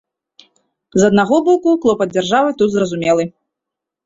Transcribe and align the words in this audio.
З 1.01 1.11
аднаго 1.11 1.37
боку, 1.49 1.75
клопат 1.83 2.09
дзяржавы 2.17 2.57
тут 2.63 2.69
зразумелы. 2.79 3.29